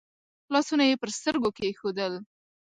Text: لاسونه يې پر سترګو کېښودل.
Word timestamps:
لاسونه 0.53 0.83
يې 0.89 0.95
پر 1.01 1.09
سترګو 1.17 1.49
کېښودل. 1.57 2.13